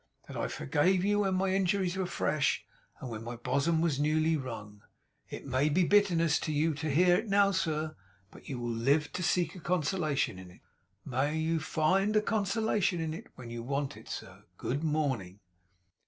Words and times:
That 0.27 0.35
I 0.35 0.47
forgave 0.47 1.05
you 1.05 1.19
when 1.19 1.35
my 1.35 1.53
injuries 1.53 1.95
were 1.95 2.07
fresh, 2.07 2.65
and 2.99 3.11
when 3.11 3.23
my 3.23 3.35
bosom 3.35 3.81
was 3.81 3.99
newly 3.99 4.35
wrung. 4.35 4.81
It 5.29 5.45
may 5.45 5.69
be 5.69 5.83
bitterness 5.83 6.39
to 6.39 6.51
you 6.51 6.73
to 6.73 6.89
hear 6.89 7.17
it 7.17 7.27
now, 7.29 7.51
sir, 7.51 7.95
but 8.31 8.49
you 8.49 8.57
will 8.57 8.71
live 8.71 9.11
to 9.13 9.21
seek 9.21 9.53
a 9.53 9.59
consolation 9.59 10.39
in 10.39 10.49
it. 10.49 10.61
May 11.05 11.37
you 11.37 11.59
find 11.59 12.15
a 12.15 12.21
consolation 12.23 12.99
in 12.99 13.13
it 13.13 13.27
when 13.35 13.51
you 13.51 13.61
want 13.61 13.95
it, 13.95 14.09
sir! 14.09 14.45
Good 14.57 14.83
morning! 14.83 15.39